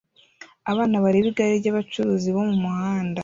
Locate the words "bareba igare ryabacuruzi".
1.03-2.29